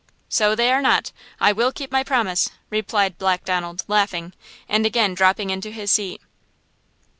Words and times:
"So 0.29 0.55
they 0.55 0.71
are 0.71 0.81
not! 0.81 1.11
I 1.39 1.51
will 1.51 1.71
keep 1.71 1.91
my 1.91 2.03
promise," 2.03 2.49
replied 2.71 3.19
Black 3.19 3.45
Donald, 3.45 3.83
laughing, 3.87 4.33
and 4.67 4.83
again 4.83 5.13
dropping 5.13 5.51
into 5.51 5.69
his 5.69 5.91
seat. 5.91 6.19